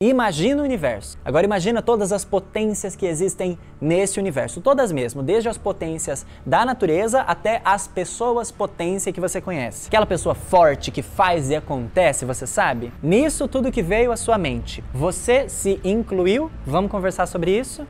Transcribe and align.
Imagina 0.00 0.62
o 0.62 0.64
universo. 0.64 1.18
Agora 1.24 1.44
imagina 1.44 1.82
todas 1.82 2.12
as 2.12 2.24
potências 2.24 2.94
que 2.94 3.04
existem 3.04 3.58
nesse 3.80 4.20
universo, 4.20 4.60
todas 4.60 4.92
mesmo, 4.92 5.24
desde 5.24 5.48
as 5.48 5.58
potências 5.58 6.24
da 6.46 6.64
natureza 6.64 7.22
até 7.22 7.60
as 7.64 7.88
pessoas 7.88 8.52
potência 8.52 9.12
que 9.12 9.20
você 9.20 9.40
conhece. 9.40 9.88
Aquela 9.88 10.06
pessoa 10.06 10.36
forte 10.36 10.92
que 10.92 11.02
faz 11.02 11.50
e 11.50 11.56
acontece, 11.56 12.24
você 12.24 12.46
sabe? 12.46 12.92
Nisso 13.02 13.48
tudo 13.48 13.72
que 13.72 13.82
veio 13.82 14.12
à 14.12 14.16
sua 14.16 14.38
mente. 14.38 14.84
Você 14.94 15.48
se 15.48 15.80
incluiu? 15.82 16.48
Vamos 16.64 16.92
conversar 16.92 17.26
sobre 17.26 17.58
isso? 17.58 17.84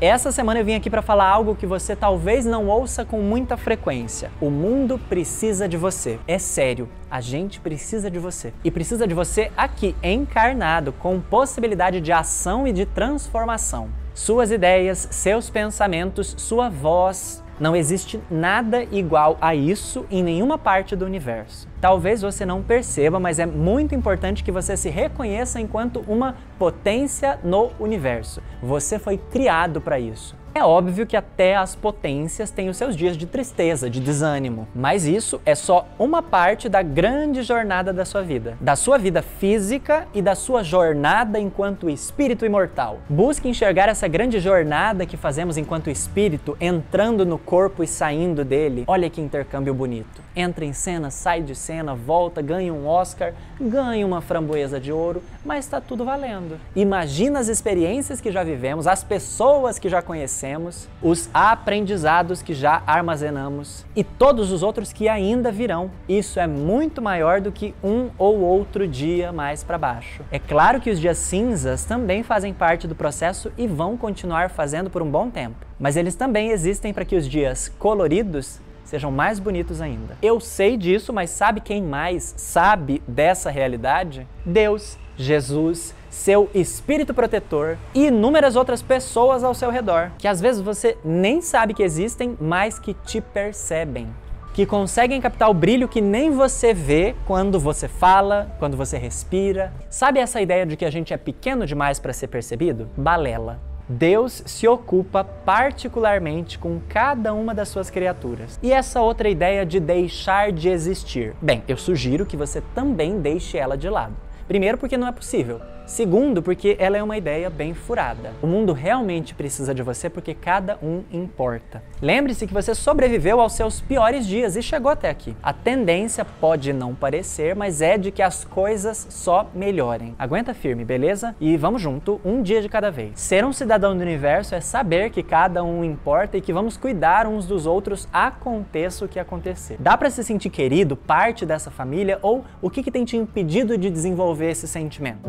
Essa 0.00 0.32
semana 0.32 0.58
eu 0.60 0.64
vim 0.64 0.74
aqui 0.74 0.88
para 0.88 1.02
falar 1.02 1.28
algo 1.28 1.54
que 1.54 1.66
você 1.66 1.94
talvez 1.94 2.46
não 2.46 2.68
ouça 2.68 3.04
com 3.04 3.20
muita 3.20 3.58
frequência. 3.58 4.30
O 4.40 4.48
mundo 4.48 4.98
precisa 4.98 5.68
de 5.68 5.76
você. 5.76 6.18
É 6.26 6.38
sério, 6.38 6.88
a 7.10 7.20
gente 7.20 7.60
precisa 7.60 8.10
de 8.10 8.18
você. 8.18 8.54
E 8.64 8.70
precisa 8.70 9.06
de 9.06 9.12
você 9.12 9.52
aqui, 9.54 9.94
encarnado, 10.02 10.90
com 10.90 11.20
possibilidade 11.20 12.00
de 12.00 12.12
ação 12.12 12.66
e 12.66 12.72
de 12.72 12.86
transformação. 12.86 13.90
Suas 14.14 14.50
ideias, 14.50 15.06
seus 15.10 15.50
pensamentos, 15.50 16.34
sua 16.38 16.70
voz, 16.70 17.44
não 17.60 17.76
existe 17.76 18.18
nada 18.30 18.82
igual 18.84 19.36
a 19.38 19.54
isso 19.54 20.06
em 20.10 20.22
nenhuma 20.22 20.56
parte 20.56 20.96
do 20.96 21.04
universo. 21.04 21.68
Talvez 21.78 22.22
você 22.22 22.46
não 22.46 22.62
perceba, 22.62 23.20
mas 23.20 23.38
é 23.38 23.44
muito 23.44 23.94
importante 23.94 24.42
que 24.42 24.50
você 24.50 24.78
se 24.78 24.88
reconheça 24.88 25.60
enquanto 25.60 26.02
uma 26.08 26.36
potência 26.58 27.38
no 27.44 27.70
universo. 27.78 28.42
Você 28.62 28.98
foi 28.98 29.18
criado 29.18 29.78
para 29.78 30.00
isso. 30.00 30.39
É 30.52 30.64
óbvio 30.64 31.06
que 31.06 31.16
até 31.16 31.54
as 31.54 31.76
potências 31.76 32.50
têm 32.50 32.68
os 32.68 32.76
seus 32.76 32.96
dias 32.96 33.16
de 33.16 33.24
tristeza, 33.24 33.88
de 33.88 34.00
desânimo, 34.00 34.66
mas 34.74 35.06
isso 35.06 35.40
é 35.46 35.54
só 35.54 35.86
uma 35.96 36.22
parte 36.22 36.68
da 36.68 36.82
grande 36.82 37.42
jornada 37.42 37.92
da 37.92 38.04
sua 38.04 38.22
vida, 38.22 38.58
da 38.60 38.74
sua 38.74 38.98
vida 38.98 39.22
física 39.22 40.08
e 40.12 40.20
da 40.20 40.34
sua 40.34 40.64
jornada 40.64 41.38
enquanto 41.38 41.88
espírito 41.88 42.44
imortal. 42.44 42.98
Busque 43.08 43.48
enxergar 43.48 43.88
essa 43.88 44.08
grande 44.08 44.40
jornada 44.40 45.06
que 45.06 45.16
fazemos 45.16 45.56
enquanto 45.56 45.88
espírito, 45.88 46.56
entrando 46.60 47.24
no 47.24 47.38
corpo 47.38 47.84
e 47.84 47.86
saindo 47.86 48.44
dele. 48.44 48.84
Olha 48.88 49.08
que 49.08 49.20
intercâmbio 49.20 49.72
bonito. 49.72 50.20
Entra 50.34 50.64
em 50.64 50.72
cena, 50.72 51.10
sai 51.10 51.42
de 51.42 51.54
cena, 51.54 51.94
volta, 51.94 52.42
ganha 52.42 52.74
um 52.74 52.88
Oscar, 52.88 53.34
ganha 53.60 54.04
uma 54.04 54.20
framboesa 54.20 54.80
de 54.80 54.90
ouro, 54.90 55.22
mas 55.44 55.64
está 55.64 55.80
tudo 55.80 56.04
valendo. 56.04 56.58
Imagina 56.74 57.38
as 57.38 57.46
experiências 57.46 58.20
que 58.20 58.32
já 58.32 58.42
vivemos, 58.42 58.88
as 58.88 59.04
pessoas 59.04 59.78
que 59.78 59.88
já 59.88 60.02
conhecemos 60.02 60.39
conhecemos, 60.40 60.88
os 61.02 61.28
aprendizados 61.34 62.40
que 62.40 62.54
já 62.54 62.82
armazenamos 62.86 63.84
e 63.94 64.02
todos 64.02 64.50
os 64.50 64.62
outros 64.62 64.92
que 64.92 65.08
ainda 65.08 65.52
virão. 65.52 65.90
Isso 66.08 66.40
é 66.40 66.46
muito 66.46 67.02
maior 67.02 67.40
do 67.40 67.52
que 67.52 67.74
um 67.84 68.08
ou 68.16 68.40
outro 68.40 68.88
dia 68.88 69.32
mais 69.32 69.62
para 69.62 69.76
baixo. 69.76 70.24
É 70.30 70.38
claro 70.38 70.80
que 70.80 70.90
os 70.90 70.98
dias 70.98 71.18
cinzas 71.18 71.84
também 71.84 72.22
fazem 72.22 72.54
parte 72.54 72.88
do 72.88 72.94
processo 72.94 73.52
e 73.58 73.66
vão 73.66 73.96
continuar 73.96 74.50
fazendo 74.50 74.88
por 74.88 75.02
um 75.02 75.10
bom 75.10 75.28
tempo, 75.28 75.66
mas 75.78 75.96
eles 75.96 76.14
também 76.14 76.50
existem 76.50 76.92
para 76.92 77.04
que 77.04 77.16
os 77.16 77.28
dias 77.28 77.70
coloridos 77.78 78.60
sejam 78.84 79.10
mais 79.10 79.38
bonitos 79.38 79.80
ainda. 79.80 80.16
Eu 80.22 80.40
sei 80.40 80.76
disso, 80.76 81.12
mas 81.12 81.30
sabe 81.30 81.60
quem 81.60 81.82
mais 81.82 82.34
sabe 82.36 83.02
dessa 83.06 83.50
realidade? 83.50 84.26
Deus, 84.44 84.98
Jesus, 85.22 85.94
seu 86.08 86.50
espírito 86.54 87.12
protetor 87.12 87.76
e 87.94 88.06
inúmeras 88.06 88.56
outras 88.56 88.82
pessoas 88.82 89.44
ao 89.44 89.54
seu 89.54 89.70
redor, 89.70 90.10
que 90.18 90.26
às 90.26 90.40
vezes 90.40 90.60
você 90.60 90.96
nem 91.04 91.40
sabe 91.40 91.74
que 91.74 91.82
existem, 91.82 92.36
mas 92.40 92.78
que 92.78 92.94
te 92.94 93.20
percebem. 93.20 94.08
Que 94.52 94.66
conseguem 94.66 95.20
captar 95.20 95.48
o 95.48 95.54
brilho 95.54 95.88
que 95.88 96.00
nem 96.00 96.30
você 96.30 96.74
vê 96.74 97.14
quando 97.26 97.60
você 97.60 97.86
fala, 97.86 98.54
quando 98.58 98.76
você 98.76 98.98
respira. 98.98 99.72
Sabe 99.88 100.18
essa 100.18 100.40
ideia 100.40 100.66
de 100.66 100.76
que 100.76 100.84
a 100.84 100.90
gente 100.90 101.14
é 101.14 101.16
pequeno 101.16 101.64
demais 101.64 102.00
para 102.00 102.12
ser 102.12 102.26
percebido? 102.26 102.88
Balela. 102.96 103.60
Deus 103.88 104.42
se 104.46 104.68
ocupa 104.68 105.24
particularmente 105.24 106.58
com 106.58 106.80
cada 106.88 107.34
uma 107.34 107.52
das 107.52 107.68
suas 107.68 107.90
criaturas. 107.90 108.58
E 108.62 108.72
essa 108.72 109.00
outra 109.00 109.28
ideia 109.28 109.66
de 109.66 109.80
deixar 109.80 110.52
de 110.52 110.68
existir? 110.68 111.34
Bem, 111.42 111.64
eu 111.66 111.76
sugiro 111.76 112.24
que 112.24 112.36
você 112.36 112.62
também 112.72 113.20
deixe 113.20 113.58
ela 113.58 113.76
de 113.76 113.88
lado. 113.88 114.14
Primeiro, 114.50 114.76
porque 114.78 114.96
não 114.96 115.06
é 115.06 115.12
possível. 115.12 115.60
Segundo, 115.90 116.40
porque 116.40 116.76
ela 116.78 116.96
é 116.96 117.02
uma 117.02 117.16
ideia 117.16 117.50
bem 117.50 117.74
furada. 117.74 118.32
O 118.40 118.46
mundo 118.46 118.72
realmente 118.72 119.34
precisa 119.34 119.74
de 119.74 119.82
você 119.82 120.08
porque 120.08 120.34
cada 120.34 120.78
um 120.80 121.02
importa. 121.10 121.82
Lembre-se 122.00 122.46
que 122.46 122.54
você 122.54 122.76
sobreviveu 122.76 123.40
aos 123.40 123.54
seus 123.54 123.80
piores 123.80 124.24
dias 124.24 124.54
e 124.54 124.62
chegou 124.62 124.92
até 124.92 125.10
aqui. 125.10 125.36
A 125.42 125.52
tendência 125.52 126.24
pode 126.24 126.72
não 126.72 126.94
parecer, 126.94 127.56
mas 127.56 127.82
é 127.82 127.98
de 127.98 128.12
que 128.12 128.22
as 128.22 128.44
coisas 128.44 129.04
só 129.10 129.50
melhorem. 129.52 130.14
Aguenta 130.16 130.54
firme, 130.54 130.84
beleza? 130.84 131.34
E 131.40 131.56
vamos 131.56 131.82
junto, 131.82 132.20
um 132.24 132.40
dia 132.40 132.62
de 132.62 132.68
cada 132.68 132.88
vez. 132.88 133.18
Ser 133.18 133.44
um 133.44 133.52
cidadão 133.52 133.96
do 133.96 134.00
universo 134.00 134.54
é 134.54 134.60
saber 134.60 135.10
que 135.10 135.24
cada 135.24 135.64
um 135.64 135.82
importa 135.82 136.36
e 136.36 136.40
que 136.40 136.52
vamos 136.52 136.76
cuidar 136.76 137.26
uns 137.26 137.46
dos 137.46 137.66
outros, 137.66 138.06
aconteça 138.12 139.04
o 139.04 139.08
que 139.08 139.18
acontecer. 139.18 139.76
Dá 139.80 139.96
para 139.96 140.08
se 140.08 140.22
sentir 140.22 140.50
querido, 140.50 140.94
parte 140.94 141.44
dessa 141.44 141.68
família 141.68 142.20
ou 142.22 142.44
o 142.62 142.70
que, 142.70 142.80
que 142.80 142.92
tem 142.92 143.04
te 143.04 143.16
impedido 143.16 143.76
de 143.76 143.90
desenvolver 143.90 144.52
esse 144.52 144.68
sentimento? 144.68 145.28